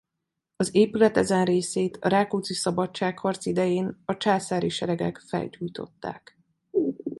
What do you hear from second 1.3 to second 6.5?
részét a Rákóczi-szabadságharc idején a császári seregek felgyújtották.